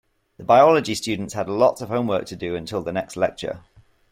The 0.37 0.43
biology 0.43 0.95
students 0.95 1.35
had 1.35 1.47
lots 1.47 1.79
of 1.79 1.89
homework 1.89 2.25
to 2.25 2.35
do 2.35 2.55
until 2.55 2.81
the 2.81 2.91
next 2.91 3.15
lecture. 3.15 3.59